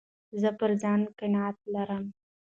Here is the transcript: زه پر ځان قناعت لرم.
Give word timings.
زه 0.41 0.49
پر 0.59 0.71
ځان 0.81 1.01
قناعت 1.19 1.57
لرم. 1.73 2.03